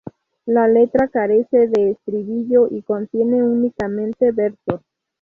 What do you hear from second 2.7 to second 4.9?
y contiene únicamente versos.